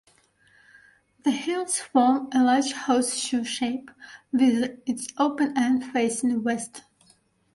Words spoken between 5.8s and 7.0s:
facing west.